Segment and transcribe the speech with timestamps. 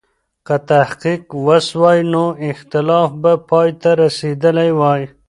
[0.47, 5.01] که تحقیق و سوای، نو اختلاف به پای ته رسېدلی وای.